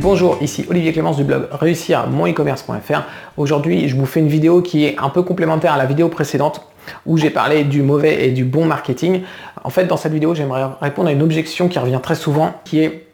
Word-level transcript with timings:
Bonjour, 0.00 0.38
ici 0.40 0.64
Olivier 0.70 0.92
Clémence 0.92 1.16
du 1.16 1.24
blog 1.24 1.48
réussir 1.50 2.06
mon 2.06 2.28
e-commerce.fr. 2.28 3.02
Aujourd'hui, 3.36 3.88
je 3.88 3.96
vous 3.96 4.06
fais 4.06 4.20
une 4.20 4.28
vidéo 4.28 4.62
qui 4.62 4.84
est 4.84 4.96
un 4.96 5.08
peu 5.08 5.22
complémentaire 5.22 5.72
à 5.72 5.76
la 5.76 5.86
vidéo 5.86 6.08
précédente 6.08 6.62
où 7.04 7.16
j'ai 7.18 7.30
parlé 7.30 7.64
du 7.64 7.82
mauvais 7.82 8.24
et 8.24 8.30
du 8.30 8.44
bon 8.44 8.64
marketing. 8.64 9.22
En 9.64 9.70
fait, 9.70 9.86
dans 9.86 9.96
cette 9.96 10.12
vidéo, 10.12 10.36
j'aimerais 10.36 10.66
répondre 10.80 11.08
à 11.08 11.12
une 11.12 11.20
objection 11.20 11.68
qui 11.68 11.80
revient 11.80 11.98
très 12.00 12.14
souvent 12.14 12.54
qui 12.64 12.78
est 12.78 13.07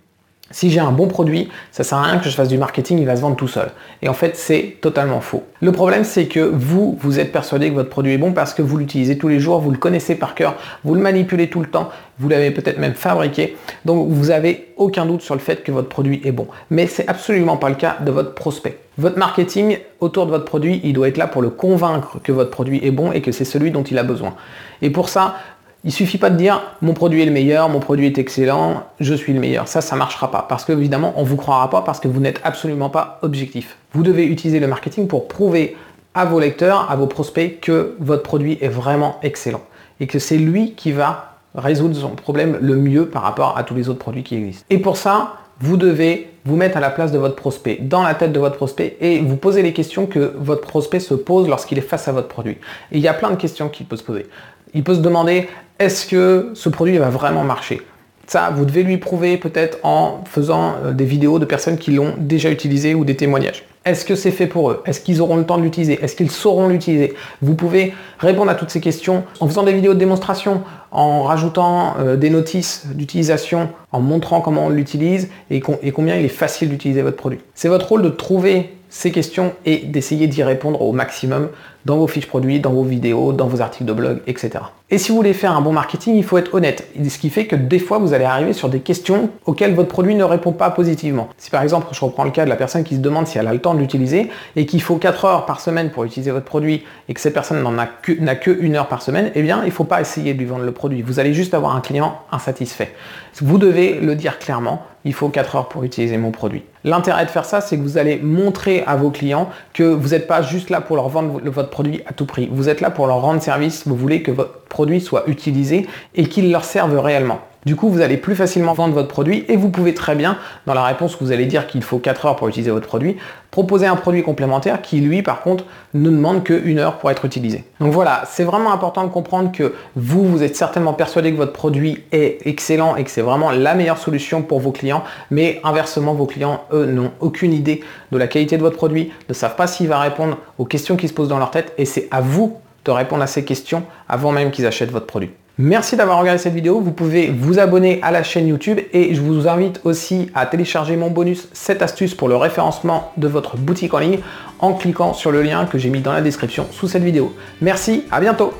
si 0.50 0.70
j'ai 0.70 0.80
un 0.80 0.92
bon 0.92 1.08
produit, 1.08 1.48
ça 1.72 1.84
sert 1.84 1.98
à 1.98 2.02
rien 2.02 2.18
que 2.18 2.28
je 2.28 2.34
fasse 2.34 2.48
du 2.48 2.58
marketing, 2.58 2.98
il 2.98 3.06
va 3.06 3.16
se 3.16 3.22
vendre 3.22 3.36
tout 3.36 3.48
seul. 3.48 3.70
Et 4.02 4.08
en 4.08 4.12
fait, 4.12 4.36
c'est 4.36 4.76
totalement 4.82 5.20
faux. 5.20 5.42
Le 5.62 5.72
problème, 5.72 6.04
c'est 6.04 6.26
que 6.26 6.40
vous, 6.40 6.98
vous 7.00 7.18
êtes 7.18 7.32
persuadé 7.32 7.70
que 7.70 7.74
votre 7.74 7.88
produit 7.88 8.12
est 8.12 8.18
bon 8.18 8.32
parce 8.32 8.52
que 8.52 8.60
vous 8.60 8.76
l'utilisez 8.76 9.16
tous 9.16 9.28
les 9.28 9.40
jours, 9.40 9.60
vous 9.60 9.70
le 9.70 9.78
connaissez 9.78 10.14
par 10.16 10.34
cœur, 10.34 10.56
vous 10.84 10.94
le 10.94 11.00
manipulez 11.00 11.48
tout 11.48 11.60
le 11.60 11.66
temps, 11.66 11.88
vous 12.18 12.28
l'avez 12.28 12.50
peut-être 12.50 12.78
même 12.78 12.94
fabriqué. 12.94 13.56
Donc, 13.86 14.08
vous 14.10 14.26
n'avez 14.26 14.72
aucun 14.76 15.06
doute 15.06 15.22
sur 15.22 15.34
le 15.34 15.40
fait 15.40 15.64
que 15.64 15.72
votre 15.72 15.88
produit 15.88 16.20
est 16.24 16.32
bon. 16.32 16.46
Mais 16.70 16.86
c'est 16.86 17.08
absolument 17.08 17.56
pas 17.56 17.70
le 17.70 17.76
cas 17.76 17.96
de 18.04 18.10
votre 18.10 18.34
prospect. 18.34 18.78
Votre 18.98 19.18
marketing 19.18 19.78
autour 19.98 20.26
de 20.26 20.30
votre 20.30 20.44
produit, 20.44 20.80
il 20.84 20.92
doit 20.92 21.08
être 21.08 21.16
là 21.16 21.26
pour 21.26 21.42
le 21.42 21.50
convaincre 21.50 22.20
que 22.22 22.30
votre 22.30 22.50
produit 22.50 22.84
est 22.84 22.92
bon 22.92 23.10
et 23.10 23.22
que 23.22 23.32
c'est 23.32 23.44
celui 23.44 23.72
dont 23.72 23.82
il 23.82 23.98
a 23.98 24.04
besoin. 24.04 24.34
Et 24.82 24.90
pour 24.90 25.08
ça, 25.08 25.36
il 25.84 25.92
suffit 25.92 26.18
pas 26.18 26.30
de 26.30 26.36
dire 26.36 26.62
mon 26.82 26.94
produit 26.94 27.22
est 27.22 27.26
le 27.26 27.30
meilleur, 27.30 27.68
mon 27.68 27.80
produit 27.80 28.06
est 28.06 28.18
excellent, 28.18 28.84
je 29.00 29.14
suis 29.14 29.32
le 29.32 29.40
meilleur. 29.40 29.68
Ça, 29.68 29.80
ça 29.80 29.96
marchera 29.96 30.30
pas 30.30 30.46
parce 30.48 30.64
que 30.64 30.72
évidemment, 30.72 31.12
on 31.16 31.24
vous 31.24 31.36
croira 31.36 31.68
pas 31.70 31.82
parce 31.82 32.00
que 32.00 32.08
vous 32.08 32.20
n'êtes 32.20 32.40
absolument 32.44 32.90
pas 32.90 33.18
objectif. 33.22 33.76
Vous 33.92 34.02
devez 34.02 34.24
utiliser 34.24 34.60
le 34.60 34.66
marketing 34.66 35.06
pour 35.06 35.28
prouver 35.28 35.76
à 36.14 36.24
vos 36.24 36.40
lecteurs, 36.40 36.90
à 36.90 36.96
vos 36.96 37.06
prospects 37.06 37.60
que 37.60 37.96
votre 38.00 38.22
produit 38.22 38.58
est 38.60 38.68
vraiment 38.68 39.18
excellent 39.22 39.62
et 40.00 40.06
que 40.06 40.18
c'est 40.18 40.38
lui 40.38 40.72
qui 40.72 40.92
va 40.92 41.34
résoudre 41.54 41.94
son 41.94 42.10
problème 42.10 42.58
le 42.60 42.76
mieux 42.76 43.06
par 43.06 43.22
rapport 43.22 43.56
à 43.58 43.62
tous 43.62 43.74
les 43.74 43.88
autres 43.88 43.98
produits 43.98 44.24
qui 44.24 44.36
existent. 44.36 44.64
Et 44.70 44.78
pour 44.78 44.96
ça, 44.96 45.34
vous 45.60 45.76
devez 45.76 46.30
vous 46.44 46.56
mettre 46.56 46.76
à 46.76 46.80
la 46.80 46.90
place 46.90 47.12
de 47.12 47.18
votre 47.18 47.36
prospect, 47.36 47.78
dans 47.80 48.02
la 48.02 48.14
tête 48.14 48.32
de 48.32 48.40
votre 48.40 48.56
prospect, 48.56 48.96
et 49.00 49.20
vous 49.20 49.36
poser 49.36 49.62
les 49.62 49.72
questions 49.72 50.06
que 50.06 50.34
votre 50.36 50.62
prospect 50.62 51.00
se 51.00 51.14
pose 51.14 51.48
lorsqu'il 51.48 51.78
est 51.78 51.82
face 51.82 52.08
à 52.08 52.12
votre 52.12 52.28
produit. 52.28 52.58
Et 52.90 52.98
il 52.98 53.00
y 53.00 53.08
a 53.08 53.14
plein 53.14 53.30
de 53.30 53.36
questions 53.36 53.68
qu'il 53.68 53.86
peut 53.86 53.96
se 53.96 54.02
poser. 54.02 54.26
Il 54.74 54.82
peut 54.82 54.94
se 54.94 55.00
demander, 55.00 55.48
est-ce 55.78 56.06
que 56.06 56.50
ce 56.54 56.68
produit 56.68 56.98
va 56.98 57.08
vraiment 57.08 57.44
marcher? 57.44 57.82
Ça, 58.26 58.50
vous 58.54 58.64
devez 58.64 58.82
lui 58.82 58.96
prouver 58.96 59.36
peut-être 59.36 59.78
en 59.82 60.24
faisant 60.24 60.76
euh, 60.84 60.92
des 60.92 61.04
vidéos 61.04 61.38
de 61.38 61.44
personnes 61.44 61.76
qui 61.76 61.90
l'ont 61.90 62.14
déjà 62.16 62.50
utilisé 62.50 62.94
ou 62.94 63.04
des 63.04 63.16
témoignages. 63.16 63.64
Est-ce 63.84 64.06
que 64.06 64.14
c'est 64.14 64.30
fait 64.30 64.46
pour 64.46 64.70
eux? 64.70 64.82
Est-ce 64.86 65.00
qu'ils 65.00 65.20
auront 65.20 65.36
le 65.36 65.44
temps 65.44 65.58
de 65.58 65.62
l'utiliser? 65.62 65.98
Est-ce 66.02 66.16
qu'ils 66.16 66.30
sauront 66.30 66.68
l'utiliser? 66.68 67.12
Vous 67.42 67.54
pouvez 67.54 67.92
répondre 68.18 68.50
à 68.50 68.54
toutes 68.54 68.70
ces 68.70 68.80
questions 68.80 69.24
en 69.40 69.46
faisant 69.46 69.62
des 69.62 69.74
vidéos 69.74 69.92
de 69.92 69.98
démonstration, 69.98 70.62
en 70.90 71.24
rajoutant 71.24 71.96
euh, 71.98 72.16
des 72.16 72.30
notices 72.30 72.86
d'utilisation, 72.86 73.68
en 73.92 74.00
montrant 74.00 74.40
comment 74.40 74.66
on 74.66 74.70
l'utilise 74.70 75.28
et, 75.50 75.62
et 75.82 75.92
combien 75.92 76.16
il 76.16 76.24
est 76.24 76.28
facile 76.28 76.70
d'utiliser 76.70 77.02
votre 77.02 77.18
produit. 77.18 77.40
C'est 77.54 77.68
votre 77.68 77.88
rôle 77.88 78.00
de 78.00 78.08
trouver 78.08 78.74
ces 78.88 79.10
questions 79.10 79.52
et 79.66 79.78
d'essayer 79.78 80.28
d'y 80.28 80.42
répondre 80.42 80.80
au 80.80 80.92
maximum 80.92 81.48
dans 81.84 81.96
vos 81.96 82.06
fiches 82.06 82.26
produits, 82.26 82.60
dans 82.60 82.72
vos 82.72 82.82
vidéos, 82.82 83.32
dans 83.32 83.46
vos 83.46 83.60
articles 83.60 83.84
de 83.84 83.92
blog, 83.92 84.20
etc. 84.26 84.64
Et 84.90 84.98
si 84.98 85.10
vous 85.10 85.16
voulez 85.16 85.32
faire 85.32 85.56
un 85.56 85.60
bon 85.60 85.72
marketing, 85.72 86.14
il 86.14 86.24
faut 86.24 86.38
être 86.38 86.54
honnête. 86.54 86.88
Ce 87.08 87.18
qui 87.18 87.30
fait 87.30 87.46
que 87.46 87.56
des 87.56 87.78
fois, 87.78 87.98
vous 87.98 88.12
allez 88.12 88.24
arriver 88.24 88.52
sur 88.52 88.68
des 88.68 88.80
questions 88.80 89.30
auxquelles 89.46 89.74
votre 89.74 89.88
produit 89.88 90.14
ne 90.14 90.24
répond 90.24 90.52
pas 90.52 90.70
positivement. 90.70 91.28
Si 91.38 91.50
par 91.50 91.62
exemple, 91.62 91.88
je 91.92 92.04
reprends 92.04 92.24
le 92.24 92.30
cas 92.30 92.44
de 92.44 92.50
la 92.50 92.56
personne 92.56 92.84
qui 92.84 92.94
se 92.94 93.00
demande 93.00 93.26
si 93.26 93.38
elle 93.38 93.46
a 93.46 93.52
le 93.52 93.60
temps 93.60 93.74
de 93.74 93.80
l'utiliser 93.80 94.30
et 94.56 94.66
qu'il 94.66 94.82
faut 94.82 94.96
4 94.96 95.24
heures 95.24 95.46
par 95.46 95.60
semaine 95.60 95.90
pour 95.90 96.04
utiliser 96.04 96.30
votre 96.30 96.44
produit 96.44 96.84
et 97.08 97.14
que 97.14 97.20
cette 97.20 97.34
personne 97.34 97.62
n'en 97.62 97.78
a 97.78 97.86
que, 97.86 98.12
n'a 98.12 98.36
que 98.36 98.50
une 98.50 98.76
heure 98.76 98.88
par 98.88 99.02
semaine, 99.02 99.30
eh 99.34 99.42
bien, 99.42 99.62
il 99.62 99.66
ne 99.66 99.72
faut 99.72 99.84
pas 99.84 100.00
essayer 100.00 100.34
de 100.34 100.38
lui 100.38 100.46
vendre 100.46 100.64
le 100.64 100.72
produit. 100.72 101.02
Vous 101.02 101.18
allez 101.18 101.34
juste 101.34 101.54
avoir 101.54 101.74
un 101.74 101.80
client 101.80 102.18
insatisfait. 102.30 102.92
Vous 103.40 103.58
devez 103.58 104.00
le 104.00 104.14
dire 104.14 104.38
clairement 104.38 104.82
il 105.04 105.12
faut 105.12 105.28
4 105.28 105.56
heures 105.56 105.68
pour 105.68 105.84
utiliser 105.84 106.16
mon 106.16 106.30
produit. 106.30 106.62
L'intérêt 106.82 107.24
de 107.26 107.30
faire 107.30 107.44
ça, 107.44 107.60
c'est 107.60 107.76
que 107.76 107.82
vous 107.82 107.98
allez 107.98 108.18
montrer 108.18 108.82
à 108.86 108.96
vos 108.96 109.10
clients 109.10 109.50
que 109.72 109.82
vous 109.82 110.10
n'êtes 110.10 110.26
pas 110.26 110.42
juste 110.42 110.70
là 110.70 110.80
pour 110.80 110.96
leur 110.96 111.08
vendre 111.08 111.40
votre 111.44 111.70
produit 111.74 112.02
à 112.06 112.12
tout 112.12 112.24
prix. 112.24 112.48
Vous 112.50 112.68
êtes 112.68 112.80
là 112.80 112.88
pour 112.88 113.08
leur 113.08 113.20
rendre 113.20 113.42
service. 113.42 113.88
Vous 113.88 113.96
voulez 113.96 114.22
que 114.22 114.30
votre 114.30 114.60
produit 114.68 115.00
soit 115.00 115.24
utilisé 115.26 115.88
et 116.14 116.28
qu'il 116.28 116.52
leur 116.52 116.64
serve 116.64 116.96
réellement. 117.00 117.40
Du 117.66 117.76
coup, 117.76 117.88
vous 117.88 118.02
allez 118.02 118.18
plus 118.18 118.34
facilement 118.34 118.74
vendre 118.74 118.92
votre 118.92 119.08
produit 119.08 119.44
et 119.48 119.56
vous 119.56 119.70
pouvez 119.70 119.94
très 119.94 120.14
bien, 120.14 120.36
dans 120.66 120.74
la 120.74 120.84
réponse 120.84 121.16
que 121.16 121.24
vous 121.24 121.32
allez 121.32 121.46
dire 121.46 121.66
qu'il 121.66 121.82
faut 121.82 121.98
4 121.98 122.26
heures 122.26 122.36
pour 122.36 122.48
utiliser 122.48 122.70
votre 122.70 122.86
produit, 122.86 123.16
proposer 123.50 123.86
un 123.86 123.96
produit 123.96 124.22
complémentaire 124.22 124.82
qui, 124.82 125.00
lui, 125.00 125.22
par 125.22 125.40
contre, 125.40 125.64
ne 125.94 126.10
demande 126.10 126.42
que 126.42 126.54
heure 126.78 126.98
pour 126.98 127.10
être 127.10 127.24
utilisé. 127.24 127.64
Donc 127.80 127.92
voilà, 127.92 128.24
c'est 128.26 128.44
vraiment 128.44 128.72
important 128.72 129.04
de 129.04 129.08
comprendre 129.08 129.52
que 129.52 129.74
vous, 129.96 130.24
vous 130.24 130.42
êtes 130.42 130.56
certainement 130.56 130.92
persuadé 130.92 131.32
que 131.32 131.36
votre 131.36 131.52
produit 131.52 132.04
est 132.12 132.46
excellent 132.46 132.96
et 132.96 133.04
que 133.04 133.10
c'est 133.10 133.22
vraiment 133.22 133.50
la 133.50 133.74
meilleure 133.74 133.98
solution 133.98 134.42
pour 134.42 134.60
vos 134.60 134.72
clients, 134.72 135.04
mais 135.30 135.60
inversement, 135.64 136.14
vos 136.14 136.26
clients, 136.26 136.64
eux, 136.72 136.86
n'ont 136.86 137.12
aucune 137.20 137.52
idée 137.52 137.82
de 138.12 138.18
la 138.18 138.26
qualité 138.26 138.56
de 138.56 138.62
votre 138.62 138.76
produit, 138.76 139.12
ne 139.28 139.34
savent 139.34 139.56
pas 139.56 139.66
s'il 139.66 139.88
va 139.88 140.00
répondre 140.00 140.36
aux 140.58 140.64
questions 140.64 140.96
qui 140.96 141.08
se 141.08 141.14
posent 141.14 141.28
dans 141.28 141.38
leur 141.38 141.50
tête 141.50 141.72
et 141.78 141.84
c'est 141.84 142.08
à 142.10 142.20
vous 142.20 142.58
de 142.84 142.90
répondre 142.90 143.22
à 143.22 143.26
ces 143.26 143.44
questions 143.44 143.84
avant 144.08 144.32
même 144.32 144.50
qu'ils 144.50 144.66
achètent 144.66 144.90
votre 144.90 145.06
produit. 145.06 145.30
Merci 145.56 145.94
d'avoir 145.94 146.18
regardé 146.18 146.38
cette 146.38 146.54
vidéo. 146.54 146.80
Vous 146.80 146.90
pouvez 146.90 147.28
vous 147.28 147.60
abonner 147.60 148.00
à 148.02 148.10
la 148.10 148.24
chaîne 148.24 148.48
YouTube 148.48 148.80
et 148.92 149.14
je 149.14 149.20
vous 149.20 149.46
invite 149.46 149.80
aussi 149.84 150.28
à 150.34 150.46
télécharger 150.46 150.96
mon 150.96 151.10
bonus 151.10 151.48
7 151.52 151.80
astuces 151.80 152.14
pour 152.16 152.28
le 152.28 152.34
référencement 152.34 153.12
de 153.16 153.28
votre 153.28 153.56
boutique 153.56 153.94
en 153.94 153.98
ligne 153.98 154.18
en 154.58 154.72
cliquant 154.72 155.14
sur 155.14 155.30
le 155.30 155.42
lien 155.42 155.66
que 155.66 155.78
j'ai 155.78 155.90
mis 155.90 156.00
dans 156.00 156.12
la 156.12 156.22
description 156.22 156.66
sous 156.72 156.88
cette 156.88 157.04
vidéo. 157.04 157.32
Merci, 157.60 158.02
à 158.10 158.20
bientôt 158.20 158.52